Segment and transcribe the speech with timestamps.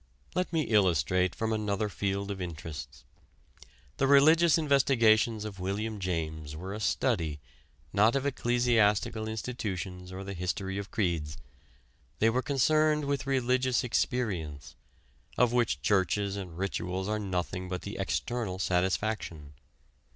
[0.33, 3.03] Let me illustrate from another field of interests.
[3.97, 7.39] The religious investigations of William James were a study,
[7.93, 11.37] not of ecclesiastical institutions or the history of creeds.
[12.17, 14.75] They were concerned with religious experience,
[15.37, 19.53] of which churches and rituals are nothing but the external satisfaction.